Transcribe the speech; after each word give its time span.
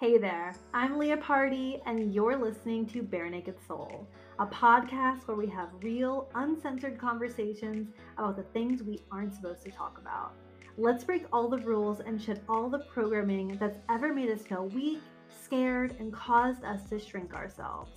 Hey 0.00 0.16
there, 0.16 0.54
I'm 0.72 0.96
Leah 0.96 1.16
Party, 1.16 1.82
and 1.84 2.14
you're 2.14 2.36
listening 2.36 2.86
to 2.90 3.02
Bare 3.02 3.28
Naked 3.28 3.56
Soul, 3.66 4.06
a 4.38 4.46
podcast 4.46 5.26
where 5.26 5.36
we 5.36 5.48
have 5.48 5.70
real, 5.82 6.30
uncensored 6.36 7.00
conversations 7.00 7.88
about 8.16 8.36
the 8.36 8.44
things 8.44 8.80
we 8.80 9.00
aren't 9.10 9.34
supposed 9.34 9.64
to 9.64 9.72
talk 9.72 9.98
about. 9.98 10.34
Let's 10.76 11.02
break 11.02 11.24
all 11.32 11.48
the 11.48 11.58
rules 11.58 11.98
and 11.98 12.22
shed 12.22 12.42
all 12.48 12.70
the 12.70 12.78
programming 12.78 13.56
that's 13.58 13.80
ever 13.90 14.14
made 14.14 14.30
us 14.30 14.42
feel 14.42 14.68
weak, 14.68 15.00
scared, 15.42 15.96
and 15.98 16.12
caused 16.12 16.62
us 16.62 16.88
to 16.90 17.00
shrink 17.00 17.34
ourselves. 17.34 17.90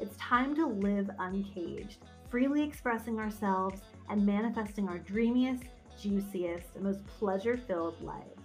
It's 0.00 0.16
time 0.16 0.56
to 0.56 0.66
live 0.66 1.08
uncaged, 1.20 1.98
freely 2.30 2.64
expressing 2.64 3.20
ourselves 3.20 3.80
and 4.10 4.26
manifesting 4.26 4.88
our 4.88 4.98
dreamiest, 4.98 5.62
juiciest, 6.02 6.66
and 6.74 6.82
most 6.82 7.06
pleasure 7.06 7.56
filled 7.56 8.02
lives. 8.02 8.42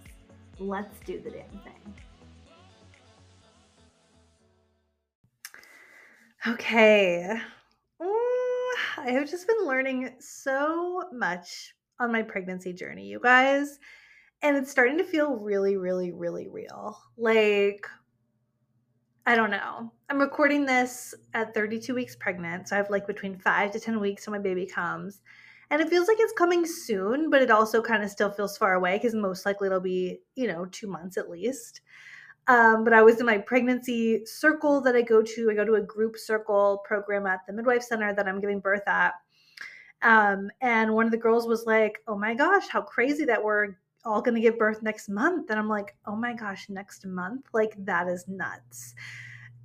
Let's 0.60 1.00
do 1.00 1.20
the 1.20 1.30
damn 1.30 1.48
thing. 1.64 1.94
Okay. 6.46 7.38
I 8.00 9.10
have 9.10 9.28
just 9.28 9.46
been 9.46 9.66
learning 9.66 10.14
so 10.20 11.04
much 11.12 11.74
on 11.98 12.12
my 12.12 12.22
pregnancy 12.22 12.72
journey, 12.72 13.06
you 13.06 13.20
guys. 13.20 13.78
And 14.42 14.56
it's 14.56 14.70
starting 14.70 14.98
to 14.98 15.04
feel 15.04 15.36
really, 15.36 15.76
really, 15.76 16.12
really 16.12 16.48
real. 16.48 16.98
Like, 17.18 17.86
I 19.26 19.36
don't 19.36 19.50
know. 19.50 19.92
I'm 20.08 20.18
recording 20.18 20.64
this 20.66 21.14
at 21.34 21.54
32 21.54 21.94
weeks 21.94 22.16
pregnant. 22.16 22.68
So 22.68 22.76
I 22.76 22.78
have 22.78 22.90
like 22.90 23.06
between 23.06 23.38
five 23.38 23.70
to 23.72 23.80
10 23.80 24.00
weeks 24.00 24.24
till 24.24 24.32
my 24.32 24.38
baby 24.38 24.66
comes. 24.66 25.22
And 25.70 25.80
it 25.80 25.88
feels 25.88 26.08
like 26.08 26.16
it's 26.18 26.32
coming 26.32 26.66
soon, 26.66 27.30
but 27.30 27.42
it 27.42 27.50
also 27.50 27.80
kind 27.80 28.02
of 28.02 28.10
still 28.10 28.30
feels 28.30 28.58
far 28.58 28.74
away 28.74 28.96
because 28.96 29.14
most 29.14 29.46
likely 29.46 29.66
it'll 29.66 29.80
be, 29.80 30.20
you 30.34 30.48
know, 30.48 30.64
two 30.66 30.88
months 30.88 31.16
at 31.16 31.30
least. 31.30 31.82
Um, 32.48 32.84
but 32.84 32.92
I 32.92 33.02
was 33.02 33.20
in 33.20 33.26
my 33.26 33.38
pregnancy 33.38 34.24
circle 34.26 34.80
that 34.80 34.96
I 34.96 35.02
go 35.02 35.22
to. 35.22 35.50
I 35.50 35.54
go 35.54 35.64
to 35.64 35.74
a 35.74 35.82
group 35.82 36.16
circle 36.16 36.82
program 36.84 37.26
at 37.26 37.40
the 37.46 37.52
midwife 37.52 37.82
center 37.82 38.12
that 38.14 38.26
I'm 38.26 38.40
giving 38.40 38.60
birth 38.60 38.86
at. 38.88 39.14
Um, 40.02 40.50
and 40.60 40.94
one 40.94 41.06
of 41.06 41.12
the 41.12 41.18
girls 41.18 41.46
was 41.46 41.66
like, 41.66 41.98
Oh 42.08 42.16
my 42.16 42.34
gosh, 42.34 42.68
how 42.68 42.80
crazy 42.80 43.24
that 43.26 43.42
we're 43.42 43.76
all 44.04 44.22
going 44.22 44.34
to 44.34 44.40
give 44.40 44.58
birth 44.58 44.82
next 44.82 45.08
month. 45.08 45.50
And 45.50 45.58
I'm 45.58 45.68
like, 45.68 45.96
Oh 46.06 46.16
my 46.16 46.32
gosh, 46.32 46.68
next 46.68 47.06
month? 47.06 47.46
Like, 47.52 47.74
that 47.84 48.08
is 48.08 48.26
nuts. 48.26 48.94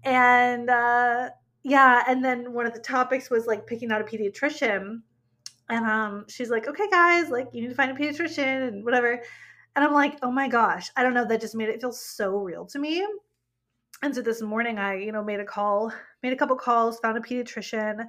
And 0.03 0.69
uh, 0.69 1.29
yeah. 1.63 2.03
And 2.07 2.23
then 2.23 2.53
one 2.53 2.65
of 2.65 2.73
the 2.73 2.79
topics 2.79 3.29
was 3.29 3.47
like 3.47 3.65
picking 3.65 3.91
out 3.91 4.01
a 4.01 4.03
pediatrician. 4.03 5.01
And 5.69 5.85
um, 5.85 6.25
she's 6.27 6.49
like, 6.49 6.67
Okay, 6.67 6.89
guys, 6.89 7.29
like, 7.29 7.47
you 7.53 7.61
need 7.61 7.69
to 7.69 7.75
find 7.75 7.91
a 7.91 7.95
pediatrician 7.95 8.67
and 8.67 8.83
whatever. 8.83 9.21
And 9.75 9.83
I'm 9.83 9.93
like, 9.93 10.17
oh 10.23 10.31
my 10.31 10.47
gosh, 10.47 10.89
I 10.95 11.03
don't 11.03 11.13
know. 11.13 11.25
That 11.25 11.41
just 11.41 11.55
made 11.55 11.69
it 11.69 11.81
feel 11.81 11.91
so 11.91 12.37
real 12.37 12.65
to 12.67 12.79
me. 12.79 13.05
And 14.01 14.13
so 14.13 14.21
this 14.21 14.41
morning, 14.41 14.77
I, 14.77 14.95
you 14.95 15.11
know, 15.11 15.23
made 15.23 15.39
a 15.39 15.45
call, 15.45 15.91
made 16.23 16.33
a 16.33 16.35
couple 16.35 16.55
calls, 16.55 16.99
found 16.99 17.17
a 17.17 17.21
pediatrician. 17.21 18.05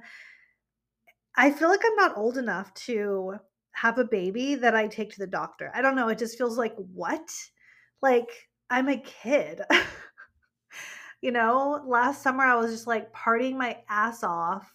I 1.35 1.51
feel 1.51 1.69
like 1.69 1.81
I'm 1.85 1.95
not 1.95 2.17
old 2.17 2.37
enough 2.37 2.73
to 2.85 3.35
have 3.71 3.97
a 3.97 4.05
baby 4.05 4.55
that 4.55 4.75
I 4.75 4.87
take 4.87 5.11
to 5.11 5.19
the 5.19 5.27
doctor. 5.27 5.71
I 5.73 5.81
don't 5.81 5.95
know. 5.95 6.09
It 6.09 6.17
just 6.17 6.37
feels 6.37 6.57
like, 6.57 6.75
what? 6.93 7.29
Like, 8.01 8.49
I'm 8.69 8.89
a 8.89 8.97
kid. 8.97 9.61
you 11.21 11.31
know, 11.31 11.83
last 11.85 12.21
summer 12.21 12.43
I 12.43 12.55
was 12.55 12.71
just 12.71 12.87
like 12.87 13.13
partying 13.13 13.55
my 13.55 13.77
ass 13.89 14.23
off, 14.23 14.71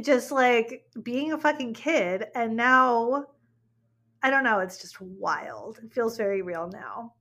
just 0.00 0.32
like 0.32 0.84
being 1.02 1.32
a 1.32 1.38
fucking 1.38 1.74
kid. 1.74 2.26
And 2.34 2.56
now 2.56 3.26
I 4.22 4.30
don't 4.30 4.44
know. 4.44 4.60
It's 4.60 4.80
just 4.80 5.00
wild. 5.00 5.78
It 5.82 5.92
feels 5.92 6.16
very 6.16 6.42
real 6.42 6.70
now. 6.72 7.14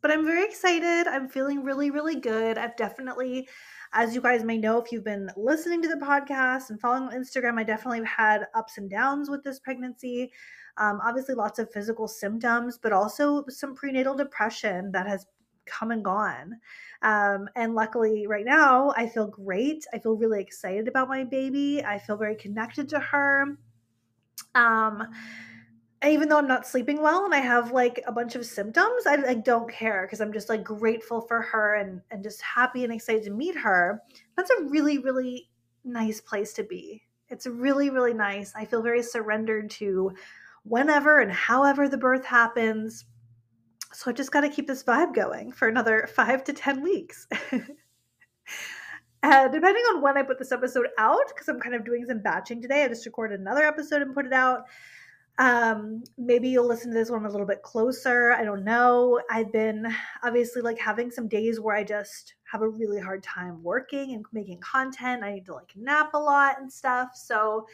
But 0.00 0.10
I'm 0.10 0.24
very 0.24 0.44
excited. 0.44 1.08
I'm 1.08 1.28
feeling 1.28 1.64
really, 1.64 1.90
really 1.90 2.16
good. 2.16 2.58
I've 2.58 2.76
definitely, 2.76 3.48
as 3.94 4.14
you 4.14 4.20
guys 4.20 4.44
may 4.44 4.58
know, 4.58 4.78
if 4.78 4.92
you've 4.92 5.04
been 5.04 5.30
listening 5.36 5.80
to 5.82 5.88
the 5.88 5.96
podcast 5.96 6.68
and 6.68 6.78
following 6.80 7.04
on 7.04 7.12
Instagram, 7.12 7.58
I 7.58 7.64
definitely 7.64 8.04
had 8.04 8.46
ups 8.54 8.76
and 8.76 8.90
downs 8.90 9.30
with 9.30 9.42
this 9.42 9.58
pregnancy. 9.58 10.30
Um, 10.76 11.00
obviously, 11.02 11.34
lots 11.34 11.58
of 11.58 11.72
physical 11.72 12.06
symptoms, 12.06 12.78
but 12.78 12.92
also 12.92 13.44
some 13.48 13.74
prenatal 13.74 14.14
depression 14.14 14.92
that 14.92 15.06
has 15.06 15.26
come 15.66 15.90
and 15.90 16.04
gone. 16.04 16.60
Um, 17.02 17.48
and 17.56 17.74
luckily, 17.74 18.26
right 18.26 18.44
now, 18.44 18.92
I 18.96 19.08
feel 19.08 19.26
great. 19.26 19.86
I 19.94 19.98
feel 19.98 20.16
really 20.16 20.42
excited 20.42 20.86
about 20.86 21.08
my 21.08 21.24
baby. 21.24 21.82
I 21.82 21.98
feel 21.98 22.16
very 22.16 22.36
connected 22.36 22.88
to 22.90 23.00
her. 23.00 23.56
Um, 24.54 25.08
even 26.08 26.28
though 26.28 26.38
I'm 26.38 26.48
not 26.48 26.66
sleeping 26.66 27.00
well 27.00 27.24
and 27.24 27.34
I 27.34 27.38
have 27.38 27.72
like 27.72 28.02
a 28.06 28.12
bunch 28.12 28.34
of 28.34 28.44
symptoms, 28.44 29.06
I, 29.06 29.14
I 29.28 29.34
don't 29.34 29.70
care 29.70 30.02
because 30.02 30.20
I'm 30.20 30.32
just 30.32 30.48
like 30.48 30.64
grateful 30.64 31.20
for 31.20 31.40
her 31.40 31.76
and, 31.76 32.00
and 32.10 32.22
just 32.22 32.42
happy 32.42 32.84
and 32.84 32.92
excited 32.92 33.24
to 33.24 33.30
meet 33.30 33.56
her. 33.56 34.02
That's 34.36 34.50
a 34.50 34.64
really, 34.64 34.98
really 34.98 35.50
nice 35.84 36.20
place 36.20 36.52
to 36.54 36.64
be. 36.64 37.02
It's 37.28 37.46
really, 37.46 37.90
really 37.90 38.14
nice. 38.14 38.52
I 38.54 38.64
feel 38.64 38.82
very 38.82 39.02
surrendered 39.02 39.70
to 39.70 40.12
whenever 40.64 41.20
and 41.20 41.32
however 41.32 41.88
the 41.88 41.98
birth 41.98 42.24
happens. 42.24 43.04
So 43.92 44.10
I 44.10 44.14
just 44.14 44.32
got 44.32 44.40
to 44.40 44.48
keep 44.48 44.66
this 44.66 44.82
vibe 44.82 45.14
going 45.14 45.52
for 45.52 45.68
another 45.68 46.08
five 46.14 46.44
to 46.44 46.52
10 46.52 46.82
weeks. 46.82 47.26
And 49.24 49.50
depending 49.50 49.82
on 49.84 50.02
when 50.02 50.18
I 50.18 50.22
put 50.22 50.38
this 50.38 50.52
episode 50.52 50.88
out, 50.98 51.28
because 51.28 51.48
I'm 51.48 51.58
kind 51.58 51.74
of 51.74 51.82
doing 51.82 52.04
some 52.04 52.18
batching 52.18 52.60
today, 52.60 52.84
I 52.84 52.88
just 52.88 53.06
recorded 53.06 53.40
another 53.40 53.62
episode 53.62 54.02
and 54.02 54.14
put 54.14 54.26
it 54.26 54.34
out 54.34 54.66
um 55.38 56.04
maybe 56.16 56.48
you'll 56.48 56.66
listen 56.66 56.92
to 56.92 56.96
this 56.96 57.10
one 57.10 57.26
a 57.26 57.30
little 57.30 57.46
bit 57.46 57.62
closer 57.62 58.32
i 58.32 58.44
don't 58.44 58.64
know. 58.64 59.20
I've 59.30 59.52
been 59.52 59.92
obviously 60.22 60.62
like 60.62 60.78
having 60.78 61.10
some 61.10 61.26
days 61.26 61.58
where 61.58 61.74
i 61.74 61.82
just 61.82 62.34
have 62.44 62.62
a 62.62 62.68
really 62.68 63.00
hard 63.00 63.22
time 63.22 63.60
working 63.62 64.14
and 64.14 64.24
making 64.32 64.60
content 64.60 65.24
i 65.24 65.32
need 65.32 65.46
to 65.46 65.54
like 65.54 65.72
nap 65.74 66.10
a 66.14 66.18
lot 66.18 66.60
and 66.60 66.72
stuff 66.72 67.10
so 67.14 67.66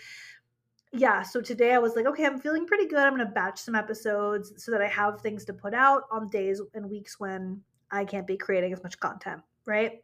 yeah 0.93 1.22
so 1.22 1.41
today 1.41 1.75
i 1.75 1.78
was 1.78 1.94
like 1.97 2.06
okay 2.06 2.25
i'm 2.25 2.41
feeling 2.41 2.66
pretty 2.66 2.87
good 2.87 2.99
i'm 2.99 3.12
gonna 3.12 3.31
batch 3.31 3.60
some 3.60 3.75
episodes 3.75 4.54
so 4.56 4.72
that 4.72 4.81
i 4.81 4.88
have 4.88 5.20
things 5.20 5.44
to 5.44 5.53
put 5.53 5.75
out 5.75 6.04
on 6.10 6.28
days 6.31 6.62
and 6.72 6.88
weeks 6.88 7.20
when 7.20 7.60
i 7.91 8.04
can't 8.04 8.26
be 8.26 8.38
creating 8.38 8.72
as 8.72 8.82
much 8.82 8.99
content 9.00 9.41
right? 9.66 10.03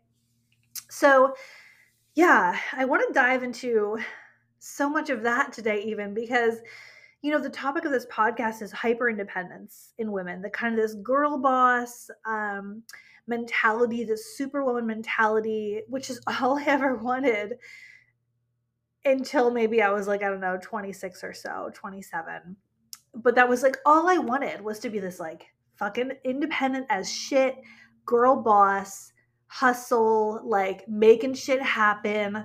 So 0.90 1.34
yeah 2.14 2.58
i 2.74 2.84
want 2.84 3.02
to 3.06 3.14
dive 3.14 3.42
into 3.42 3.98
so 4.58 4.90
much 4.90 5.08
of 5.10 5.22
that 5.22 5.52
today 5.52 5.82
even 5.82 6.12
because 6.12 6.60
you 7.22 7.32
know, 7.32 7.40
the 7.40 7.50
topic 7.50 7.84
of 7.84 7.92
this 7.92 8.06
podcast 8.06 8.62
is 8.62 8.72
hyper 8.72 9.08
independence 9.08 9.94
in 9.98 10.12
women, 10.12 10.42
the 10.42 10.50
kind 10.50 10.74
of 10.74 10.80
this 10.80 10.94
girl 10.94 11.38
boss 11.38 12.08
um, 12.26 12.82
mentality, 13.26 14.04
this 14.04 14.36
superwoman 14.36 14.86
mentality, 14.86 15.82
which 15.88 16.10
is 16.10 16.20
all 16.40 16.58
I 16.58 16.64
ever 16.64 16.96
wanted 16.96 17.54
until 19.04 19.50
maybe 19.50 19.82
I 19.82 19.90
was 19.90 20.08
like, 20.08 20.22
I 20.22 20.28
don't 20.28 20.40
know, 20.40 20.58
26 20.60 21.22
or 21.24 21.32
so, 21.32 21.70
27. 21.74 22.56
But 23.14 23.34
that 23.36 23.48
was 23.48 23.62
like 23.62 23.76
all 23.86 24.08
I 24.08 24.18
wanted 24.18 24.60
was 24.60 24.78
to 24.80 24.90
be 24.90 24.98
this 24.98 25.20
like 25.20 25.46
fucking 25.76 26.12
independent 26.24 26.86
as 26.90 27.10
shit 27.10 27.56
girl 28.04 28.36
boss, 28.36 29.12
hustle, 29.48 30.40
like 30.44 30.88
making 30.88 31.34
shit 31.34 31.62
happen. 31.62 32.44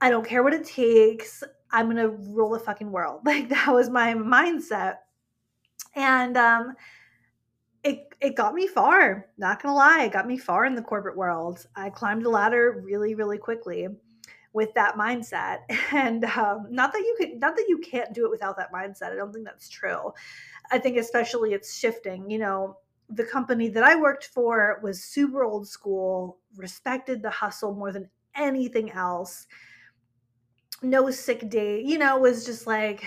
I 0.00 0.10
don't 0.10 0.26
care 0.26 0.42
what 0.42 0.54
it 0.54 0.64
takes. 0.64 1.42
I'm 1.72 1.86
gonna 1.86 2.08
rule 2.08 2.50
the 2.50 2.58
fucking 2.58 2.90
world. 2.90 3.22
Like 3.24 3.48
that 3.48 3.68
was 3.68 3.88
my 3.90 4.14
mindset. 4.14 4.96
And 5.94 6.36
um 6.36 6.74
it 7.82 8.14
it 8.20 8.36
got 8.36 8.54
me 8.54 8.66
far. 8.66 9.26
Not 9.38 9.62
gonna 9.62 9.74
lie, 9.74 10.04
it 10.04 10.12
got 10.12 10.26
me 10.26 10.38
far 10.38 10.64
in 10.64 10.74
the 10.74 10.82
corporate 10.82 11.16
world. 11.16 11.66
I 11.76 11.90
climbed 11.90 12.24
the 12.24 12.30
ladder 12.30 12.82
really, 12.84 13.14
really 13.14 13.38
quickly 13.38 13.88
with 14.52 14.72
that 14.74 14.96
mindset. 14.96 15.58
And 15.92 16.24
um, 16.24 16.66
not 16.70 16.92
that 16.92 17.00
you 17.00 17.16
could 17.18 17.40
not 17.40 17.56
that 17.56 17.66
you 17.68 17.78
can't 17.78 18.12
do 18.12 18.24
it 18.24 18.30
without 18.30 18.56
that 18.58 18.72
mindset. 18.72 19.12
I 19.12 19.16
don't 19.16 19.32
think 19.32 19.44
that's 19.44 19.68
true. 19.68 20.12
I 20.70 20.78
think 20.78 20.96
especially 20.98 21.52
it's 21.52 21.76
shifting, 21.76 22.30
you 22.30 22.38
know, 22.38 22.76
the 23.08 23.24
company 23.24 23.68
that 23.68 23.82
I 23.82 23.96
worked 23.96 24.26
for 24.26 24.78
was 24.82 25.02
super 25.02 25.42
old 25.42 25.66
school, 25.66 26.38
respected 26.56 27.22
the 27.22 27.30
hustle 27.30 27.74
more 27.74 27.90
than 27.90 28.08
anything 28.36 28.92
else 28.92 29.46
no 30.82 31.10
sick 31.10 31.48
day, 31.48 31.82
you 31.82 31.98
know, 31.98 32.18
was 32.18 32.44
just 32.44 32.66
like 32.66 33.04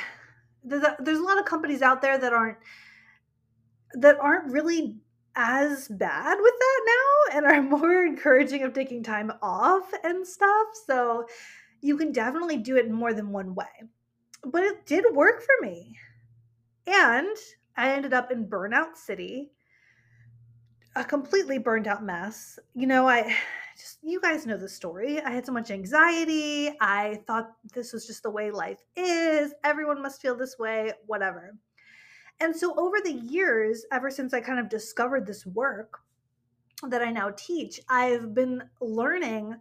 there's 0.63 1.19
a 1.19 1.23
lot 1.23 1.39
of 1.39 1.45
companies 1.45 1.81
out 1.81 2.01
there 2.01 2.17
that 2.17 2.31
aren't 2.33 2.57
that 3.95 4.17
aren't 4.19 4.51
really 4.51 4.97
as 5.35 5.87
bad 5.87 6.37
with 6.39 6.53
that 6.59 6.81
now 6.85 7.37
and 7.37 7.45
are 7.45 7.61
more 7.79 8.05
encouraging 8.05 8.63
of 8.63 8.73
taking 8.73 9.03
time 9.03 9.31
off 9.41 9.91
and 10.03 10.25
stuff. 10.27 10.67
So 10.85 11.25
you 11.81 11.97
can 11.97 12.11
definitely 12.11 12.57
do 12.57 12.77
it 12.77 12.85
in 12.85 12.93
more 12.93 13.13
than 13.13 13.31
one 13.31 13.55
way. 13.55 13.65
But 14.45 14.63
it 14.63 14.85
did 14.85 15.05
work 15.13 15.41
for 15.41 15.65
me. 15.65 15.97
And 16.87 17.35
I 17.77 17.91
ended 17.91 18.13
up 18.13 18.31
in 18.31 18.47
Burnout 18.47 18.95
City, 18.95 19.51
a 20.95 21.03
completely 21.03 21.57
burned 21.57 21.87
out 21.87 22.03
mess. 22.03 22.59
You 22.75 22.87
know, 22.87 23.07
I 23.07 23.35
just 23.77 23.99
you 24.03 24.21
guys 24.21 24.45
know 24.45 24.57
the 24.57 24.69
story. 24.69 25.21
I 25.21 25.31
had 25.31 25.45
so 25.45 25.51
much 25.51 25.71
anxiety. 25.71 26.71
I 26.79 27.21
thought 27.27 27.53
this 27.73 27.93
was 27.93 28.05
just 28.05 28.23
the 28.23 28.29
way 28.29 28.51
life 28.51 28.79
is. 28.95 29.53
Everyone 29.63 30.01
must 30.01 30.21
feel 30.21 30.35
this 30.35 30.57
way, 30.59 30.91
whatever. 31.05 31.55
And 32.39 32.55
so 32.55 32.73
over 32.77 32.97
the 33.03 33.13
years, 33.13 33.85
ever 33.91 34.09
since 34.09 34.33
I 34.33 34.41
kind 34.41 34.59
of 34.59 34.69
discovered 34.69 35.25
this 35.25 35.45
work, 35.45 35.99
that 36.89 37.01
I 37.01 37.11
now 37.11 37.31
teach, 37.35 37.79
I've 37.89 38.33
been 38.33 38.63
learning 38.81 39.55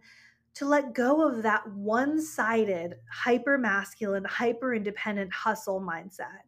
to 0.55 0.67
let 0.67 0.93
go 0.93 1.27
of 1.27 1.43
that 1.43 1.67
one 1.71 2.21
sided, 2.21 2.95
hyper 3.11 3.57
masculine, 3.57 4.25
hyper 4.25 4.73
independent 4.73 5.33
hustle 5.33 5.81
mindset. 5.81 6.41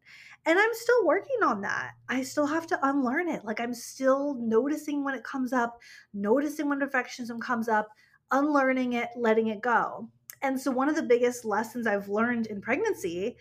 And 0.46 0.60
I'm 0.60 0.74
still 0.74 1.06
working 1.06 1.44
on 1.44 1.62
that. 1.62 1.94
I 2.08 2.22
still 2.22 2.46
have 2.46 2.68
to 2.68 2.80
unlearn 2.88 3.30
it. 3.30 3.44
Like 3.44 3.60
I'm 3.60 3.74
still 3.74 4.36
noticing 4.36 5.04
when 5.04 5.16
it 5.16 5.24
comes 5.24 5.54
up, 5.54 5.80
noticing 6.14 6.70
when 6.70 6.80
perfectionism 6.80 7.42
comes 7.42 7.68
up, 7.68 7.90
unlearning 8.32 8.94
it, 8.94 9.10
letting 9.16 9.48
it 9.48 9.62
go. 9.62 10.10
And 10.42 10.60
so, 10.60 10.70
one 10.70 10.90
of 10.90 10.96
the 10.96 11.04
biggest 11.04 11.46
lessons 11.46 11.88
I've 11.88 12.10
learned 12.10 12.48
in 12.48 12.62
pregnancy 12.62 13.38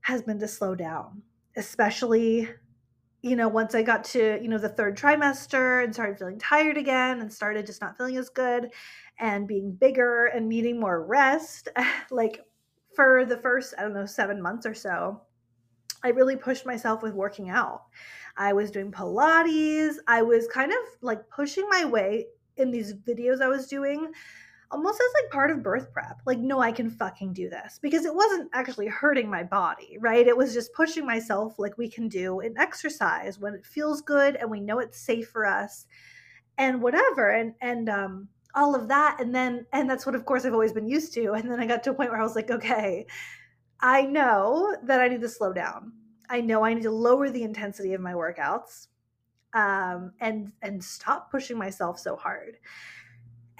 has 0.00 0.22
been 0.22 0.40
to 0.40 0.48
slow 0.48 0.74
down, 0.74 1.22
especially 1.56 2.48
you 3.22 3.36
know, 3.36 3.46
once 3.46 3.74
I 3.74 3.82
got 3.82 4.02
to, 4.04 4.40
you 4.42 4.48
know, 4.48 4.58
the 4.58 4.68
third 4.68 4.98
trimester 4.98 5.84
and 5.84 5.94
started 5.94 6.18
feeling 6.18 6.40
tired 6.40 6.76
again 6.76 7.20
and 7.20 7.32
started 7.32 7.66
just 7.66 7.80
not 7.80 7.96
feeling 7.96 8.16
as 8.16 8.28
good 8.28 8.70
and 9.20 9.46
being 9.46 9.72
bigger 9.72 10.26
and 10.26 10.48
needing 10.48 10.78
more 10.80 11.04
rest, 11.04 11.68
like 12.10 12.44
for 12.96 13.24
the 13.24 13.36
first, 13.36 13.74
I 13.78 13.82
don't 13.82 13.94
know, 13.94 14.06
seven 14.06 14.42
months 14.42 14.66
or 14.66 14.74
so, 14.74 15.22
I 16.04 16.08
really 16.08 16.36
pushed 16.36 16.66
myself 16.66 17.02
with 17.02 17.14
working 17.14 17.50
out. 17.50 17.84
I 18.36 18.52
was 18.52 18.70
doing 18.70 18.90
Pilates. 18.90 19.96
I 20.06 20.22
was 20.22 20.48
kind 20.48 20.72
of 20.72 20.78
like 21.00 21.28
pushing 21.28 21.68
my 21.68 21.84
way 21.84 22.26
in 22.56 22.70
these 22.70 22.94
videos 22.94 23.40
I 23.40 23.48
was 23.48 23.66
doing 23.66 24.12
almost 24.70 25.00
as 25.00 25.22
like 25.22 25.30
part 25.30 25.50
of 25.50 25.62
birth 25.62 25.92
prep. 25.92 26.20
Like, 26.24 26.38
no, 26.38 26.60
I 26.60 26.72
can 26.72 26.88
fucking 26.90 27.34
do 27.34 27.50
this 27.50 27.78
because 27.82 28.06
it 28.06 28.14
wasn't 28.14 28.50
actually 28.54 28.86
hurting 28.86 29.28
my 29.28 29.42
body, 29.42 29.98
right? 30.00 30.26
It 30.26 30.36
was 30.36 30.54
just 30.54 30.72
pushing 30.72 31.04
myself 31.04 31.58
like 31.58 31.76
we 31.76 31.88
can 31.88 32.08
do 32.08 32.40
in 32.40 32.56
exercise 32.58 33.38
when 33.38 33.54
it 33.54 33.66
feels 33.66 34.00
good 34.00 34.36
and 34.36 34.50
we 34.50 34.60
know 34.60 34.78
it's 34.78 34.98
safe 34.98 35.28
for 35.28 35.46
us 35.46 35.86
and 36.56 36.82
whatever. 36.82 37.30
And, 37.30 37.54
and, 37.60 37.88
um, 37.88 38.28
all 38.54 38.74
of 38.74 38.88
that. 38.88 39.16
And 39.18 39.34
then, 39.34 39.66
and 39.72 39.88
that's 39.88 40.04
what, 40.04 40.14
of 40.14 40.24
course, 40.24 40.44
I've 40.44 40.52
always 40.52 40.72
been 40.72 40.88
used 40.88 41.14
to. 41.14 41.32
And 41.32 41.50
then 41.50 41.60
I 41.60 41.66
got 41.66 41.82
to 41.84 41.90
a 41.90 41.94
point 41.94 42.10
where 42.10 42.20
I 42.20 42.24
was 42.24 42.36
like, 42.36 42.50
okay, 42.50 43.06
I 43.82 44.02
know 44.02 44.76
that 44.84 45.00
I 45.00 45.08
need 45.08 45.20
to 45.20 45.28
slow 45.28 45.52
down. 45.52 45.92
I 46.30 46.40
know 46.40 46.64
I 46.64 46.72
need 46.72 46.84
to 46.84 46.90
lower 46.90 47.28
the 47.30 47.42
intensity 47.42 47.92
of 47.94 48.00
my 48.00 48.12
workouts 48.14 48.86
um, 49.52 50.12
and 50.20 50.52
and 50.62 50.82
stop 50.82 51.30
pushing 51.30 51.58
myself 51.58 51.98
so 51.98 52.16
hard 52.16 52.56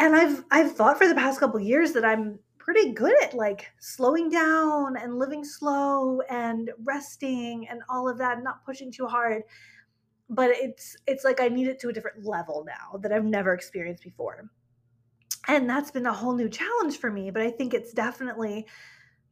and 0.03 0.17
I've 0.17 0.45
I've 0.51 0.73
thought 0.73 0.99
for 0.99 1.07
the 1.07 1.15
past 1.15 1.39
couple 1.39 1.61
years 1.61 1.93
that 1.93 2.05
I'm 2.05 2.39
pretty 2.59 2.93
good 2.93 3.15
at 3.23 3.35
like 3.35 3.71
slowing 3.79 4.31
down 4.31 4.97
and 4.97 5.19
living 5.19 5.45
slow 5.45 6.21
and 6.23 6.71
resting 6.83 7.69
and 7.69 7.83
all 7.89 8.09
of 8.09 8.19
that, 8.19 8.43
not 8.43 8.65
pushing 8.65 8.91
too 8.91 9.07
hard. 9.07 9.43
But 10.29 10.51
it's 10.51 10.97
it's 11.07 11.25
like 11.25 11.41
I 11.41 11.49
need 11.49 11.69
it 11.69 11.79
to 11.81 11.89
a 11.89 11.93
different 11.93 12.25
level 12.25 12.65
now 12.67 12.99
that 12.99 13.13
I've 13.13 13.25
never 13.25 13.53
experienced 13.53 14.03
before. 14.03 14.51
And 15.47 15.69
that's 15.71 15.91
been 15.93 16.07
a 16.07 16.13
whole 16.13 16.35
new 16.35 16.49
challenge 16.49 16.99
for 16.99 17.11
me, 17.11 17.31
but 17.31 17.43
I 17.43 17.51
think 17.51 17.75
it's 17.75 17.93
definitely 17.93 18.67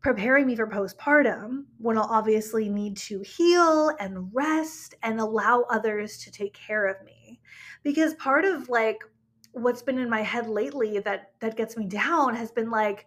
preparing 0.03 0.47
me 0.47 0.57
for 0.57 0.67
postpartum 0.67 1.65
when 1.79 1.99
I'll 1.99 2.05
obviously 2.05 2.69
need 2.69 2.97
to 2.99 3.21
heal 3.21 3.91
and 4.01 4.31
rest 4.33 4.95
and 5.03 5.21
allow 5.21 5.65
others 5.71 6.19
to 6.19 6.31
take 6.31 6.55
care 6.55 6.87
of 6.87 7.05
me. 7.05 7.41
Because 7.83 8.15
part 8.15 8.45
of 8.45 8.69
like 8.69 8.99
what's 9.53 9.83
been 9.83 9.99
in 9.99 10.09
my 10.09 10.23
head 10.23 10.49
lately 10.49 11.01
that 11.01 11.33
that 11.41 11.57
gets 11.57 11.77
me 11.77 11.87
down 11.87 12.35
has 12.35 12.51
been 12.53 12.71
like 12.71 13.07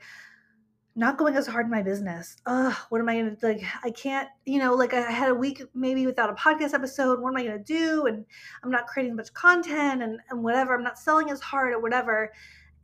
not 0.95 1.18
going 1.18 1.36
as 1.36 1.48
hard 1.48 1.66
in 1.66 1.72
my 1.72 1.81
business. 1.81 2.38
Ugh, 2.45 2.75
what 2.90 3.01
am 3.01 3.10
I 3.10 3.18
gonna 3.18 3.36
like? 3.42 3.63
I 3.84 3.89
can't, 3.89 4.30
you 4.46 4.60
know, 4.60 4.75
like 4.75 4.94
I 4.94 5.10
had 5.10 5.30
a 5.30 5.36
week 5.36 5.63
maybe 5.74 6.06
without 6.06 6.30
a 6.30 6.34
podcast 6.34 6.75
episode. 6.75 7.19
What 7.19 7.30
am 7.30 7.38
I 7.38 7.44
gonna 7.44 7.57
do? 7.57 8.06
And 8.06 8.25
I'm 8.63 8.69
not 8.69 8.86
creating 8.86 9.16
much 9.16 9.34
content 9.34 10.04
and 10.04 10.19
and 10.30 10.44
whatever. 10.44 10.75
I'm 10.75 10.84
not 10.84 11.00
selling 11.00 11.31
as 11.31 11.42
hard 11.42 11.74
or 11.74 11.80
whatever. 11.80 12.31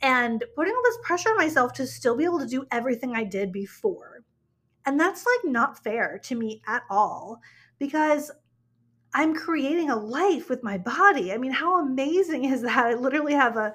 And 0.01 0.43
putting 0.55 0.73
all 0.73 0.83
this 0.83 0.97
pressure 1.03 1.29
on 1.29 1.37
myself 1.37 1.73
to 1.73 1.87
still 1.87 2.15
be 2.15 2.23
able 2.23 2.39
to 2.39 2.47
do 2.47 2.65
everything 2.71 3.15
I 3.15 3.23
did 3.25 3.51
before. 3.51 4.23
And 4.85 4.99
that's 4.99 5.25
like 5.25 5.51
not 5.51 5.83
fair 5.83 6.19
to 6.23 6.35
me 6.35 6.61
at 6.67 6.83
all 6.89 7.41
because 7.79 8.31
I'm 9.13 9.35
creating 9.35 9.89
a 9.89 9.95
life 9.95 10.49
with 10.49 10.63
my 10.63 10.77
body. 10.77 11.33
I 11.33 11.37
mean, 11.37 11.51
how 11.51 11.79
amazing 11.79 12.45
is 12.45 12.61
that? 12.61 12.85
I 12.85 12.93
literally 12.93 13.33
have 13.33 13.57
a 13.57 13.73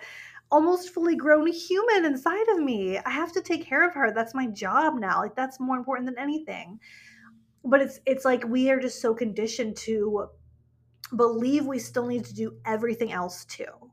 almost 0.50 0.90
fully 0.90 1.16
grown 1.16 1.46
human 1.46 2.04
inside 2.04 2.48
of 2.48 2.58
me. 2.58 2.98
I 2.98 3.10
have 3.10 3.32
to 3.32 3.42
take 3.42 3.64
care 3.64 3.86
of 3.86 3.94
her. 3.94 4.12
That's 4.12 4.34
my 4.34 4.46
job 4.46 4.94
now. 4.98 5.20
Like 5.20 5.34
that's 5.34 5.58
more 5.58 5.76
important 5.76 6.06
than 6.06 6.18
anything. 6.18 6.78
But 7.64 7.80
it's 7.80 8.00
it's 8.06 8.24
like 8.24 8.44
we 8.46 8.70
are 8.70 8.78
just 8.78 9.00
so 9.00 9.14
conditioned 9.14 9.76
to 9.78 10.28
believe 11.16 11.66
we 11.66 11.78
still 11.78 12.06
need 12.06 12.24
to 12.26 12.34
do 12.34 12.56
everything 12.64 13.12
else 13.12 13.44
too. 13.46 13.90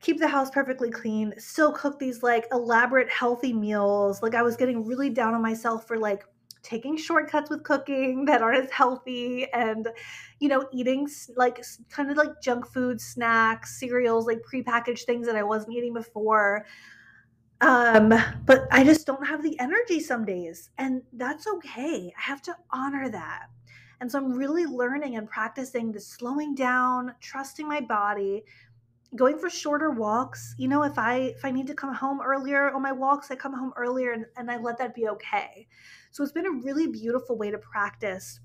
Keep 0.00 0.20
the 0.20 0.28
house 0.28 0.50
perfectly 0.50 0.90
clean, 0.90 1.34
still 1.38 1.72
cook 1.72 1.98
these 1.98 2.22
like 2.22 2.46
elaborate 2.52 3.10
healthy 3.10 3.52
meals. 3.52 4.22
Like 4.22 4.34
I 4.34 4.42
was 4.42 4.56
getting 4.56 4.86
really 4.86 5.10
down 5.10 5.34
on 5.34 5.42
myself 5.42 5.88
for 5.88 5.98
like 5.98 6.24
taking 6.62 6.96
shortcuts 6.96 7.50
with 7.50 7.62
cooking 7.62 8.24
that 8.26 8.42
aren't 8.42 8.64
as 8.64 8.70
healthy 8.70 9.50
and 9.52 9.88
you 10.40 10.48
know 10.48 10.68
eating 10.72 11.08
like 11.36 11.64
kind 11.88 12.10
of 12.10 12.16
like 12.16 12.40
junk 12.42 12.66
food 12.66 13.00
snacks 13.00 13.78
cereals 13.78 14.26
like 14.26 14.40
prepackaged 14.42 15.04
things 15.04 15.26
that 15.26 15.36
i 15.36 15.42
wasn't 15.42 15.72
eating 15.72 15.94
before. 15.94 16.66
Um 17.60 18.14
but 18.46 18.68
i 18.70 18.84
just 18.84 19.06
don't 19.06 19.26
have 19.26 19.42
the 19.42 19.58
energy 19.58 20.00
some 20.00 20.24
days 20.24 20.70
and 20.78 21.02
that's 21.14 21.46
okay. 21.46 22.12
I 22.16 22.20
have 22.20 22.42
to 22.42 22.54
honor 22.70 23.08
that. 23.08 23.46
And 24.00 24.10
so 24.10 24.18
i'm 24.18 24.32
really 24.32 24.64
learning 24.64 25.16
and 25.16 25.28
practicing 25.28 25.90
the 25.90 26.00
slowing 26.00 26.54
down 26.54 27.14
trusting 27.20 27.66
my 27.66 27.80
body 27.80 28.44
going 29.16 29.38
for 29.38 29.48
shorter 29.48 29.90
walks 29.90 30.54
you 30.58 30.68
know 30.68 30.82
if 30.82 30.98
i 30.98 31.16
if 31.16 31.44
i 31.44 31.50
need 31.50 31.66
to 31.66 31.74
come 31.74 31.94
home 31.94 32.20
earlier 32.20 32.70
on 32.70 32.82
my 32.82 32.92
walks 32.92 33.30
i 33.30 33.34
come 33.34 33.54
home 33.54 33.72
earlier 33.76 34.12
and, 34.12 34.26
and 34.36 34.50
i 34.50 34.56
let 34.58 34.76
that 34.78 34.94
be 34.94 35.08
okay. 35.08 35.66
So 36.10 36.22
it's 36.22 36.32
been 36.32 36.46
a 36.46 36.50
really 36.50 36.86
beautiful 36.86 37.36
way 37.36 37.50
to 37.50 37.58
practice 37.58 38.40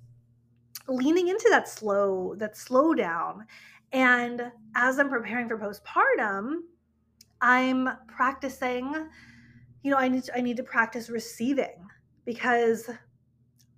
leaning 0.88 1.28
into 1.28 1.48
that 1.50 1.68
slow 1.68 2.36
that 2.38 2.58
slow 2.58 2.94
down 2.94 3.46
and 3.92 4.52
as 4.76 5.00
i'm 5.00 5.10
preparing 5.10 5.48
for 5.48 5.58
postpartum 5.58 6.60
i'm 7.42 7.90
practicing 8.08 8.94
you 9.82 9.92
know 9.92 9.98
i 9.98 10.08
need 10.08 10.24
to, 10.24 10.38
i 10.38 10.42
need 10.42 10.58
to 10.58 10.64
practice 10.64 11.10
receiving 11.10 11.88
because 12.26 12.90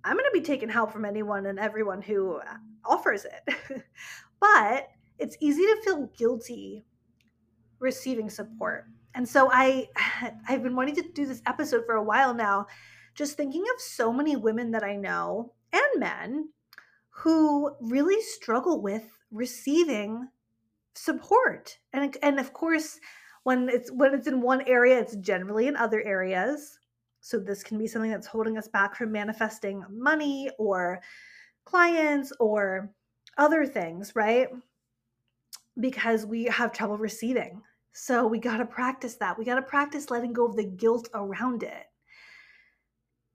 i'm 0.04 0.16
going 0.16 0.24
to 0.24 0.30
be 0.32 0.40
taking 0.40 0.68
help 0.68 0.92
from 0.92 1.04
anyone 1.04 1.46
and 1.46 1.58
everyone 1.58 2.02
who 2.02 2.40
offers 2.86 3.24
it. 3.24 3.84
But 4.38 4.88
it's 5.18 5.36
easy 5.40 5.62
to 5.62 5.80
feel 5.84 6.10
guilty 6.16 6.84
receiving 7.78 8.30
support. 8.30 8.84
And 9.14 9.28
so 9.28 9.50
I 9.52 9.88
I've 10.48 10.62
been 10.62 10.76
wanting 10.76 10.96
to 10.96 11.08
do 11.14 11.26
this 11.26 11.42
episode 11.46 11.84
for 11.86 11.94
a 11.94 12.04
while 12.04 12.34
now, 12.34 12.66
just 13.14 13.36
thinking 13.36 13.62
of 13.74 13.80
so 13.80 14.12
many 14.12 14.36
women 14.36 14.70
that 14.72 14.84
I 14.84 14.96
know 14.96 15.52
and 15.72 16.00
men 16.00 16.50
who 17.10 17.74
really 17.80 18.20
struggle 18.20 18.82
with 18.82 19.04
receiving 19.30 20.28
support. 20.94 21.78
And 21.92 22.16
and 22.22 22.38
of 22.38 22.52
course, 22.52 22.98
when 23.44 23.68
it's 23.68 23.90
when 23.90 24.14
it's 24.14 24.26
in 24.26 24.40
one 24.40 24.62
area, 24.66 24.98
it's 24.98 25.16
generally 25.16 25.66
in 25.66 25.76
other 25.76 26.02
areas. 26.02 26.78
So 27.20 27.40
this 27.40 27.64
can 27.64 27.78
be 27.78 27.88
something 27.88 28.10
that's 28.10 28.26
holding 28.26 28.56
us 28.56 28.68
back 28.68 28.94
from 28.94 29.10
manifesting 29.10 29.84
money 29.90 30.48
or 30.58 31.00
clients 31.64 32.32
or 32.38 32.90
other 33.36 33.66
things, 33.66 34.14
right? 34.14 34.48
Because 35.80 36.26
we 36.26 36.44
have 36.44 36.72
trouble 36.72 36.98
receiving. 36.98 37.62
So 37.92 38.26
we 38.26 38.38
got 38.38 38.58
to 38.58 38.66
practice 38.66 39.16
that. 39.16 39.38
We 39.38 39.44
got 39.44 39.54
to 39.54 39.62
practice 39.62 40.10
letting 40.10 40.32
go 40.32 40.46
of 40.46 40.56
the 40.56 40.64
guilt 40.64 41.08
around 41.14 41.62
it. 41.62 41.84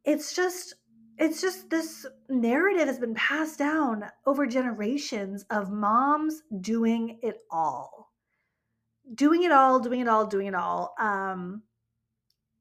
It's 0.05 0.36
just 0.36 0.75
it's 1.17 1.41
just 1.41 1.69
this 1.69 2.05
narrative 2.29 2.88
has 2.88 3.00
been 3.00 3.13
passed 3.13 3.60
down 3.60 4.05
over 4.25 4.48
generations 4.48 5.45
of 5.50 5.71
moms 5.71 6.41
doing 6.62 7.19
it 7.21 7.41
all. 7.51 8.12
Doing 9.13 9.43
it 9.43 9.51
all, 9.51 9.79
doing 9.79 10.00
it 10.00 10.07
all, 10.07 10.25
doing 10.25 10.48
it 10.48 10.55
all. 10.55 10.93
Um 11.00 11.63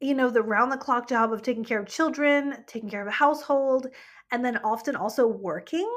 you 0.01 0.15
know, 0.15 0.31
the 0.31 0.43
round 0.43 0.73
the 0.73 0.79
clock 0.79 1.09
job 1.09 1.33
of 1.33 1.43
taking 1.43 1.65
care 1.65 1.81
of 1.81 1.87
children, 1.87 2.65
taking 2.67 2.89
care 2.89 3.03
of 3.03 3.09
a 3.09 3.11
household, 3.11 3.89
and 4.33 4.43
then 4.43 4.57
often 4.59 4.97
also 4.97 5.27
working. 5.27 5.91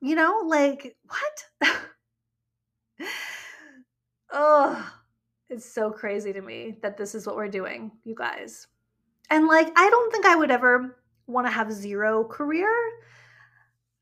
You 0.00 0.14
know, 0.14 0.42
like 0.46 0.96
what? 1.08 1.76
oh, 4.34 4.92
it's 5.48 5.64
so 5.64 5.90
crazy 5.90 6.32
to 6.32 6.40
me 6.40 6.76
that 6.82 6.96
this 6.96 7.14
is 7.14 7.26
what 7.26 7.36
we're 7.36 7.48
doing, 7.48 7.92
you 8.04 8.14
guys. 8.14 8.66
And 9.30 9.46
like, 9.46 9.72
I 9.76 9.88
don't 9.88 10.12
think 10.12 10.26
I 10.26 10.36
would 10.36 10.50
ever 10.50 10.98
want 11.26 11.46
to 11.46 11.50
have 11.50 11.72
zero 11.72 12.24
career. 12.24 12.70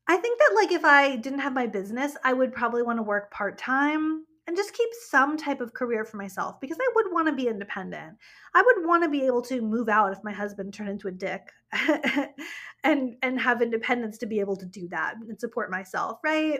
I 0.07 0.17
think 0.17 0.39
that 0.39 0.51
like 0.55 0.71
if 0.71 0.83
I 0.83 1.15
didn't 1.15 1.39
have 1.39 1.53
my 1.53 1.67
business, 1.67 2.17
I 2.23 2.33
would 2.33 2.53
probably 2.53 2.81
want 2.81 2.99
to 2.99 3.03
work 3.03 3.31
part 3.31 3.57
time 3.57 4.25
and 4.47 4.57
just 4.57 4.73
keep 4.73 4.89
some 5.09 5.37
type 5.37 5.61
of 5.61 5.73
career 5.73 6.03
for 6.03 6.17
myself 6.17 6.59
because 6.59 6.77
I 6.79 6.91
would 6.95 7.11
want 7.11 7.27
to 7.27 7.33
be 7.33 7.47
independent. 7.47 8.17
I 8.53 8.61
would 8.61 8.85
want 8.85 9.03
to 9.03 9.09
be 9.09 9.25
able 9.25 9.41
to 9.43 9.61
move 9.61 9.87
out 9.87 10.11
if 10.11 10.23
my 10.23 10.33
husband 10.33 10.73
turned 10.73 10.89
into 10.89 11.07
a 11.07 11.11
dick 11.11 11.41
and 12.83 13.15
and 13.21 13.39
have 13.39 13.61
independence 13.61 14.17
to 14.19 14.25
be 14.25 14.39
able 14.39 14.57
to 14.57 14.65
do 14.65 14.87
that 14.89 15.15
and 15.15 15.39
support 15.39 15.71
myself, 15.71 16.19
right? 16.23 16.59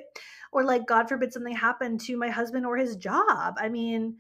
or 0.54 0.64
like 0.64 0.88
god 0.88 1.10
forbid 1.10 1.34
something 1.34 1.56
happened 1.56 2.00
to 2.00 2.16
my 2.16 2.30
husband 2.30 2.66
or 2.66 2.78
his 2.78 2.96
job 2.96 3.56
i 3.58 3.68
mean 3.68 4.16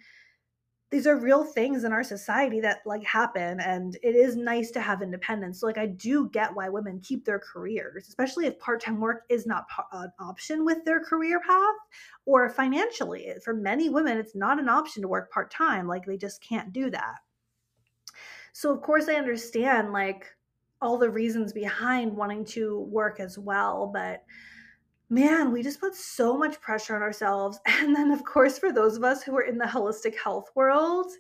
these 0.94 1.08
are 1.08 1.16
real 1.16 1.44
things 1.44 1.86
in 1.86 1.92
our 1.92 2.04
society 2.04 2.62
that 2.62 2.82
like 2.86 3.04
happen 3.04 3.60
and 3.60 3.98
it 4.04 4.16
is 4.16 4.36
nice 4.36 4.70
to 4.70 4.80
have 4.80 5.02
independence. 5.02 5.60
So 5.60 5.66
like 5.66 5.80
i 5.80 5.88
do 5.88 6.30
get 6.30 6.54
why 6.54 6.70
women 6.70 7.02
keep 7.02 7.26
their 7.26 7.40
careers 7.40 8.08
especially 8.08 8.46
if 8.46 8.60
part-time 8.60 9.00
work 9.00 9.24
is 9.28 9.48
not 9.48 9.66
an 9.92 10.12
option 10.20 10.64
with 10.64 10.86
their 10.86 11.04
career 11.04 11.40
path 11.40 11.76
or 12.28 12.48
financially. 12.48 13.34
For 13.44 13.56
many 13.56 13.90
women 13.90 14.20
it's 14.20 14.36
not 14.36 14.60
an 14.60 14.70
option 14.70 15.02
to 15.02 15.08
work 15.08 15.32
part-time 15.32 15.88
like 15.88 16.06
they 16.06 16.16
just 16.16 16.44
can't 16.44 16.72
do 16.72 16.92
that. 16.92 17.16
So 18.52 18.72
of 18.72 18.84
course 18.84 19.10
i 19.10 19.16
understand 19.16 19.94
like 19.94 20.28
all 20.80 21.00
the 21.00 21.10
reasons 21.10 21.54
behind 21.54 22.16
wanting 22.16 22.46
to 22.46 22.82
work 22.82 23.20
as 23.20 23.40
well 23.40 23.90
but 23.92 24.24
man, 25.13 25.51
we 25.51 25.62
just 25.62 25.79
put 25.79 25.96
so 25.96 26.36
much 26.36 26.60
pressure 26.60 26.96
on 26.96 27.03
ourselves. 27.03 27.60
And 27.67 27.96
then, 27.96 28.12
of 28.12 28.25
course, 28.25 28.58
for 28.58 28.72
those 28.72 28.98
of 28.98 29.03
us 29.03 29.22
who 29.22 29.36
are 29.36 29.43
in 29.43 29.58
the 29.58 29.65
holistic 29.65 30.15
health 30.17 30.50
world, 30.55 31.12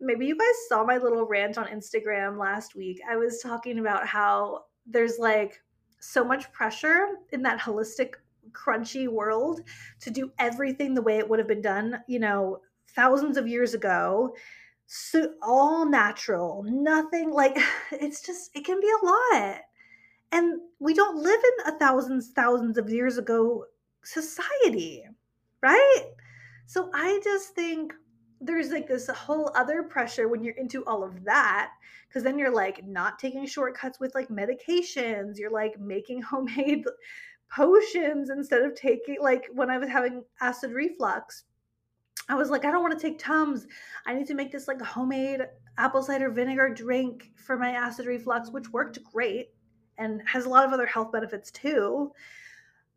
maybe 0.00 0.26
you 0.26 0.36
guys 0.36 0.68
saw 0.68 0.84
my 0.84 0.96
little 0.96 1.26
rant 1.26 1.58
on 1.58 1.66
Instagram 1.66 2.38
last 2.38 2.74
week. 2.74 3.00
I 3.08 3.16
was 3.16 3.40
talking 3.42 3.78
about 3.78 4.06
how 4.06 4.64
there's 4.86 5.18
like 5.18 5.60
so 6.00 6.24
much 6.24 6.50
pressure 6.52 7.08
in 7.32 7.42
that 7.42 7.60
holistic, 7.60 8.14
crunchy 8.52 9.06
world 9.06 9.60
to 10.00 10.10
do 10.10 10.32
everything 10.38 10.94
the 10.94 11.02
way 11.02 11.18
it 11.18 11.28
would 11.28 11.38
have 11.38 11.48
been 11.48 11.60
done, 11.60 12.00
you 12.08 12.18
know, 12.18 12.60
thousands 12.94 13.36
of 13.36 13.46
years 13.46 13.74
ago. 13.74 14.34
So 14.86 15.34
all 15.42 15.84
natural, 15.84 16.64
nothing 16.66 17.30
like 17.30 17.58
it's 17.92 18.22
just, 18.22 18.50
it 18.54 18.64
can 18.64 18.80
be 18.80 18.90
a 18.90 19.06
lot 19.06 19.60
and 20.32 20.60
we 20.78 20.94
don't 20.94 21.16
live 21.16 21.40
in 21.40 21.74
a 21.74 21.78
thousands 21.78 22.30
thousands 22.34 22.78
of 22.78 22.90
years 22.90 23.18
ago 23.18 23.64
society 24.02 25.04
right? 25.62 26.04
So 26.66 26.90
i 26.94 27.20
just 27.22 27.54
think 27.54 27.92
there's 28.40 28.70
like 28.70 28.88
this 28.88 29.08
whole 29.08 29.52
other 29.54 29.82
pressure 29.82 30.28
when 30.28 30.42
you're 30.42 30.56
into 30.56 30.84
all 30.86 31.04
of 31.04 31.24
that 31.24 31.72
because 32.08 32.22
then 32.22 32.38
you're 32.38 32.54
like 32.54 32.86
not 32.86 33.18
taking 33.18 33.46
shortcuts 33.46 34.00
with 34.00 34.14
like 34.14 34.28
medications. 34.28 35.36
You're 35.36 35.50
like 35.50 35.78
making 35.78 36.22
homemade 36.30 36.84
potions 37.50 38.30
instead 38.30 38.62
of 38.62 38.74
taking 38.74 39.16
like 39.20 39.44
when 39.52 39.70
i 39.70 39.76
was 39.76 39.88
having 39.88 40.22
acid 40.40 40.70
reflux 40.70 41.44
i 42.28 42.34
was 42.34 42.48
like 42.48 42.64
i 42.64 42.70
don't 42.70 42.82
want 42.82 42.96
to 42.96 43.06
take 43.06 43.18
tums. 43.18 43.66
I 44.06 44.14
need 44.14 44.28
to 44.28 44.34
make 44.34 44.52
this 44.52 44.68
like 44.68 44.80
homemade 44.80 45.40
apple 45.76 46.02
cider 46.02 46.30
vinegar 46.30 46.72
drink 46.72 47.32
for 47.34 47.58
my 47.58 47.72
acid 47.72 48.06
reflux 48.06 48.50
which 48.50 48.70
worked 48.70 49.02
great 49.02 49.48
and 50.00 50.22
has 50.26 50.46
a 50.46 50.48
lot 50.48 50.64
of 50.64 50.72
other 50.72 50.86
health 50.86 51.12
benefits 51.12 51.50
too. 51.50 52.10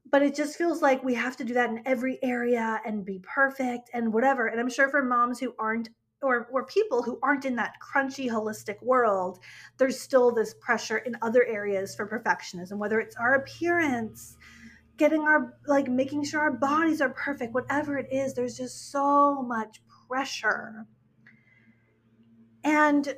But 0.09 0.23
it 0.23 0.35
just 0.35 0.57
feels 0.57 0.81
like 0.81 1.03
we 1.03 1.13
have 1.13 1.37
to 1.37 1.43
do 1.43 1.53
that 1.53 1.69
in 1.69 1.81
every 1.85 2.19
area 2.23 2.81
and 2.85 3.05
be 3.05 3.19
perfect 3.21 3.89
and 3.93 4.11
whatever. 4.13 4.47
And 4.47 4.59
I'm 4.59 4.69
sure 4.69 4.89
for 4.89 5.03
moms 5.03 5.39
who 5.39 5.53
aren't 5.59 5.89
or, 6.23 6.47
or 6.51 6.65
people 6.65 7.03
who 7.03 7.19
aren't 7.21 7.45
in 7.45 7.55
that 7.57 7.73
crunchy 7.81 8.29
holistic 8.29 8.81
world, 8.81 9.39
there's 9.77 9.99
still 9.99 10.31
this 10.31 10.55
pressure 10.61 10.97
in 10.97 11.17
other 11.21 11.45
areas 11.45 11.95
for 11.95 12.07
perfectionism, 12.07 12.77
whether 12.77 12.99
it's 12.99 13.15
our 13.17 13.35
appearance, 13.35 14.37
getting 14.97 15.21
our 15.23 15.57
like 15.67 15.89
making 15.89 16.23
sure 16.23 16.39
our 16.39 16.53
bodies 16.53 17.01
are 17.01 17.09
perfect, 17.09 17.53
whatever 17.53 17.97
it 17.97 18.07
is, 18.11 18.33
there's 18.33 18.57
just 18.57 18.91
so 18.91 19.41
much 19.43 19.81
pressure. 20.07 20.85
And 22.63 23.13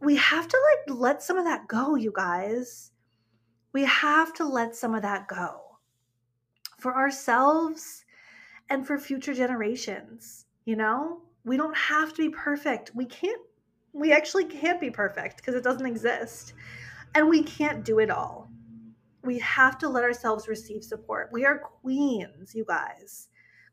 we 0.00 0.16
have 0.16 0.46
to 0.46 0.56
like 0.56 0.98
let 0.98 1.22
some 1.22 1.38
of 1.38 1.44
that 1.44 1.66
go, 1.66 1.96
you 1.96 2.12
guys. 2.14 2.91
We 3.72 3.84
have 3.84 4.32
to 4.34 4.44
let 4.44 4.76
some 4.76 4.94
of 4.94 5.02
that 5.02 5.28
go 5.28 5.60
for 6.78 6.94
ourselves 6.94 8.04
and 8.68 8.86
for 8.86 8.98
future 8.98 9.34
generations. 9.34 10.46
You 10.64 10.76
know, 10.76 11.22
we 11.44 11.56
don't 11.56 11.76
have 11.76 12.12
to 12.14 12.22
be 12.22 12.28
perfect. 12.28 12.92
We 12.94 13.06
can't, 13.06 13.40
we 13.92 14.12
actually 14.12 14.44
can't 14.44 14.80
be 14.80 14.90
perfect 14.90 15.38
because 15.38 15.54
it 15.54 15.64
doesn't 15.64 15.86
exist. 15.86 16.54
And 17.14 17.28
we 17.28 17.42
can't 17.42 17.84
do 17.84 17.98
it 17.98 18.10
all. 18.10 18.50
We 19.22 19.38
have 19.38 19.78
to 19.78 19.88
let 19.88 20.04
ourselves 20.04 20.48
receive 20.48 20.82
support. 20.82 21.30
We 21.32 21.44
are 21.44 21.58
queens, 21.58 22.54
you 22.54 22.64
guys. 22.64 23.28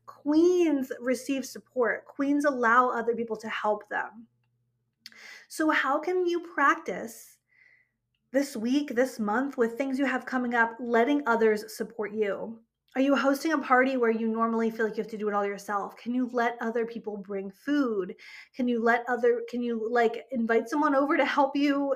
Queens 0.06 0.92
receive 1.00 1.44
support, 1.46 2.04
queens 2.04 2.44
allow 2.44 2.90
other 2.90 3.14
people 3.14 3.36
to 3.36 3.48
help 3.48 3.88
them. 3.88 4.26
So, 5.48 5.70
how 5.70 5.98
can 5.98 6.26
you 6.26 6.40
practice 6.40 7.38
this 8.32 8.56
week, 8.56 8.94
this 8.94 9.18
month, 9.18 9.56
with 9.56 9.76
things 9.76 9.98
you 9.98 10.04
have 10.04 10.24
coming 10.24 10.54
up, 10.54 10.76
letting 10.80 11.22
others 11.26 11.76
support 11.76 12.12
you? 12.12 12.58
Are 12.96 13.00
you 13.00 13.14
hosting 13.14 13.52
a 13.52 13.58
party 13.58 13.96
where 13.96 14.10
you 14.10 14.28
normally 14.28 14.70
feel 14.70 14.86
like 14.86 14.96
you 14.96 15.02
have 15.02 15.10
to 15.12 15.18
do 15.18 15.28
it 15.28 15.34
all 15.34 15.46
yourself? 15.46 15.96
Can 15.96 16.14
you 16.14 16.28
let 16.32 16.56
other 16.60 16.84
people 16.84 17.16
bring 17.16 17.50
food? 17.50 18.14
Can 18.54 18.66
you 18.66 18.82
let 18.82 19.04
other, 19.08 19.42
can 19.48 19.62
you 19.62 19.88
like 19.90 20.24
invite 20.32 20.68
someone 20.68 20.94
over 20.94 21.16
to 21.16 21.24
help 21.24 21.54
you 21.54 21.94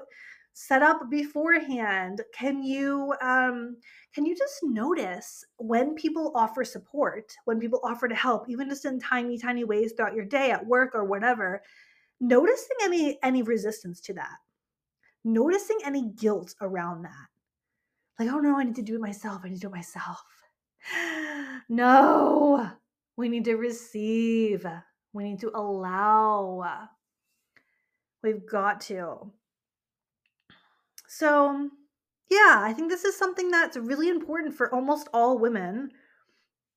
set 0.53 0.83
up 0.83 1.11
beforehand? 1.11 2.23
Can 2.33 2.63
you, 2.63 3.13
um, 3.21 3.77
can 4.15 4.25
you 4.25 4.37
just 4.37 4.61
notice 4.63 5.45
when 5.57 5.97
people 5.97 6.31
offer 6.37 6.65
support, 6.65 7.33
when 7.45 7.59
people 7.59 7.81
offer 7.83 8.07
to 8.07 8.15
help, 8.15 8.49
even 8.49 8.69
just 8.69 8.85
in 8.85 9.01
tiny, 9.01 9.37
tiny 9.37 9.65
ways 9.65 9.93
throughout 9.93 10.15
your 10.15 10.25
day 10.25 10.53
at 10.53 10.67
work 10.67 10.95
or 10.95 11.05
whatever? 11.05 11.63
noticing 12.21 12.77
any 12.83 13.19
any 13.23 13.43
resistance 13.43 14.01
to 14.01 14.15
that 14.15 14.37
noticing 15.25 15.79
any 15.85 16.11
guilt 16.11 16.55
around 16.61 17.03
that. 17.03 17.29
Like 18.19 18.29
oh 18.31 18.39
no 18.39 18.59
i 18.59 18.65
need 18.65 18.77
to 18.77 18.83
do 18.83 18.95
it 18.95 19.01
myself. 19.01 19.43
I 19.45 19.49
need 19.49 19.57
to 19.57 19.61
do 19.61 19.69
it 19.69 19.77
myself. 19.77 20.25
No 21.69 22.71
we 23.17 23.29
need 23.29 23.45
to 23.45 23.55
receive. 23.55 24.67
We 25.13 25.25
need 25.25 25.41
to 25.41 25.51
allow. 25.55 26.89
We've 28.23 28.45
got 28.47 28.81
to. 28.83 29.33
So 31.09 31.71
yeah 32.31 32.59
i 32.63 32.73
think 32.73 32.91
this 32.91 33.05
is 33.05 33.17
something 33.17 33.51
that's 33.51 33.77
really 33.77 34.09
important 34.09 34.55
for 34.55 34.75
almost 34.75 35.09
all 35.13 35.39
women. 35.39 35.91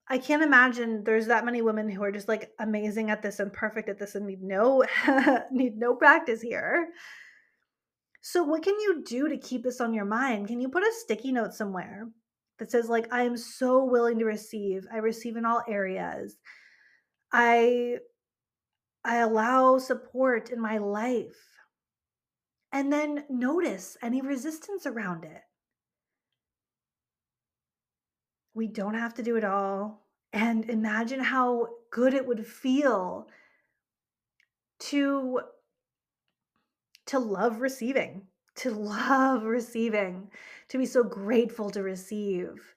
I 0.09 0.17
can't 0.17 0.43
imagine 0.43 1.03
there's 1.03 1.27
that 1.27 1.43
many 1.43 1.61
women 1.61 1.89
who 1.89 2.01
are 2.01 2.11
just 2.11 2.29
like 2.29 2.51
amazing 2.59 3.11
at 3.11 3.21
this 3.21 3.39
and 3.39 3.51
perfect 3.51 3.89
at 3.89 3.99
this 3.99 4.15
and 4.15 4.25
need 4.25 4.41
no 4.41 4.83
need 5.51 5.77
no 5.77 5.95
practice 5.95 6.41
here. 6.41 6.89
So 8.29 8.43
what 8.43 8.61
can 8.61 8.77
you 8.81 9.03
do 9.05 9.29
to 9.29 9.37
keep 9.37 9.63
this 9.63 9.79
on 9.79 9.93
your 9.93 10.03
mind? 10.03 10.47
Can 10.47 10.59
you 10.59 10.67
put 10.67 10.83
a 10.83 10.91
sticky 10.91 11.31
note 11.31 11.53
somewhere 11.53 12.09
that 12.59 12.69
says 12.69 12.89
like 12.89 13.07
I 13.09 13.23
am 13.23 13.37
so 13.37 13.85
willing 13.85 14.19
to 14.19 14.25
receive. 14.25 14.85
I 14.91 14.97
receive 14.97 15.37
in 15.37 15.45
all 15.45 15.63
areas. 15.65 16.35
I 17.31 17.99
I 19.05 19.19
allow 19.19 19.77
support 19.77 20.49
in 20.49 20.59
my 20.59 20.77
life. 20.77 21.39
And 22.73 22.91
then 22.91 23.23
notice 23.29 23.95
any 24.03 24.19
resistance 24.19 24.85
around 24.85 25.23
it. 25.23 25.43
We 28.53 28.67
don't 28.67 28.95
have 28.95 29.13
to 29.13 29.23
do 29.23 29.37
it 29.37 29.45
all. 29.45 30.05
And 30.33 30.69
imagine 30.69 31.21
how 31.21 31.69
good 31.93 32.13
it 32.13 32.27
would 32.27 32.45
feel 32.45 33.29
to 34.79 35.39
to 37.07 37.19
love 37.19 37.61
receiving, 37.61 38.23
to 38.55 38.71
love 38.71 39.43
receiving, 39.43 40.29
to 40.69 40.77
be 40.77 40.85
so 40.85 41.03
grateful 41.03 41.69
to 41.71 41.83
receive 41.83 42.75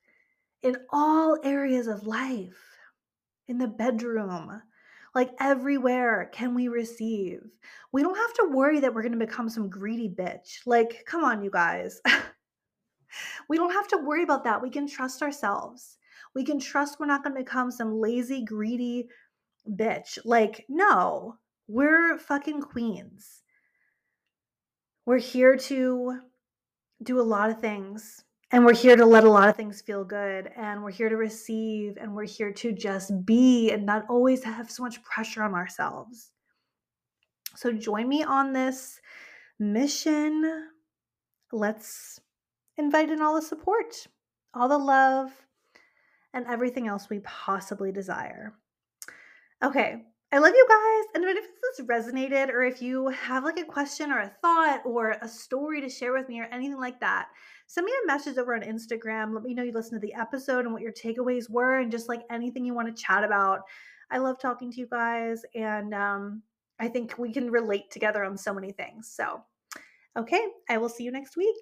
in 0.63 0.77
all 0.91 1.39
areas 1.45 1.87
of 1.87 2.07
life. 2.07 2.59
In 3.49 3.59
the 3.59 3.67
bedroom, 3.67 4.63
like 5.13 5.31
everywhere 5.41 6.31
can 6.33 6.55
we 6.55 6.69
receive. 6.69 7.41
We 7.91 8.03
don't 8.03 8.17
have 8.17 8.33
to 8.35 8.51
worry 8.53 8.79
that 8.79 8.95
we're 8.95 9.03
going 9.03 9.19
to 9.19 9.27
become 9.27 9.49
some 9.49 9.69
greedy 9.69 10.09
bitch. 10.09 10.61
Like, 10.67 11.03
come 11.05 11.25
on, 11.25 11.43
you 11.43 11.51
guys. 11.51 12.01
We 13.49 13.57
don't 13.57 13.73
have 13.73 13.89
to 13.89 13.99
worry 13.99 14.23
about 14.23 14.45
that. 14.45 14.63
We 14.63 14.71
can 14.71 14.87
trust 14.87 15.23
ourselves. 15.23 15.99
We 16.35 16.45
can 16.45 16.61
trust 16.61 17.01
we're 17.01 17.07
not 17.07 17.25
going 17.25 17.35
to 17.35 17.43
become 17.43 17.71
some 17.71 17.99
lazy, 17.99 18.45
greedy 18.45 19.09
bitch. 19.69 20.19
Like, 20.25 20.65
no, 20.69 21.37
we're 21.67 22.19
fucking 22.19 22.63
queens. 22.63 23.43
We're 25.07 25.19
here 25.19 25.57
to 25.57 26.21
do 27.03 27.21
a 27.21 27.23
lot 27.23 27.51
of 27.51 27.61
things. 27.61 28.25
And 28.53 28.65
we're 28.65 28.75
here 28.75 28.97
to 28.97 29.07
let 29.07 29.25
a 29.25 29.31
lot 29.31 29.49
of 29.49 29.57
things 29.57 29.81
feel 29.81 30.05
good. 30.05 30.51
And 30.57 30.83
we're 30.83 30.91
here 30.91 31.09
to 31.09 31.17
receive. 31.17 31.97
And 32.01 32.15
we're 32.15 32.27
here 32.27 32.53
to 32.53 32.73
just 32.73 33.25
be 33.25 33.71
and 33.71 33.87
not 33.87 34.07
always 34.09 34.43
have 34.45 34.71
so 34.71 34.83
much 34.83 35.03
pressure 35.03 35.43
on 35.43 35.55
ourselves. 35.55 36.33
So 37.57 37.73
join 37.73 38.09
me 38.09 38.23
on 38.23 38.53
this 38.53 39.01
mission. 39.59 40.69
Let's 41.53 42.21
invite 42.77 43.11
in 43.11 43.21
all 43.21 43.35
the 43.35 43.43
support, 43.43 44.07
all 44.55 44.69
the 44.69 44.79
love, 44.79 45.31
and 46.33 46.47
everything 46.47 46.87
else 46.87 47.11
we 47.11 47.21
possibly 47.21 47.93
desire. 47.93 48.55
Okay, 49.63 50.05
I 50.33 50.39
love 50.39 50.53
you 50.55 50.67
guys. 50.69 51.05
And 51.15 51.25
if 51.25 51.45
this 51.77 51.87
resonated, 51.87 52.51
or 52.51 52.63
if 52.63 52.81
you 52.81 53.09
have 53.09 53.43
like 53.43 53.59
a 53.59 53.65
question 53.65 54.13
or 54.13 54.21
a 54.21 54.33
thought 54.41 54.83
or 54.85 55.17
a 55.21 55.29
story 55.29 55.81
to 55.81 55.89
share 55.89 56.13
with 56.13 56.29
me 56.29 56.41
or 56.41 56.45
anything 56.45 56.79
like 56.79 57.01
that, 57.01 57.29
send 57.67 57.85
me 57.85 57.93
a 58.05 58.07
message 58.07 58.39
over 58.39 58.55
on 58.55 58.63
Instagram. 58.63 59.35
Let 59.35 59.43
me 59.43 59.55
know 59.55 59.65
you 59.65 59.73
listened 59.73 60.01
to 60.01 60.07
the 60.07 60.15
episode 60.15 60.67
and 60.67 60.73
what 60.73 60.83
your 60.83 60.93
takeaways 60.93 61.51
were, 61.51 61.81
and 61.81 61.91
just 61.91 62.09
like 62.09 62.23
anything 62.31 62.65
you 62.65 62.75
want 62.75 62.95
to 62.95 63.03
chat 63.03 63.25
about. 63.25 63.63
I 64.13 64.19
love 64.19 64.41
talking 64.41 64.71
to 64.71 64.79
you 64.79 64.87
guys, 64.89 65.43
and 65.55 65.93
um, 65.95 66.43
I 66.79 66.89
think 66.89 67.19
we 67.19 67.33
can 67.33 67.51
relate 67.51 67.91
together 67.91 68.25
on 68.25 68.37
so 68.37 68.55
many 68.55 68.71
things. 68.71 69.13
So, 69.13 69.43
okay, 70.17 70.43
I 70.69 70.79
will 70.79 70.89
see 70.89 71.05
you 71.05 71.13
next 71.13 71.37
week. 71.37 71.57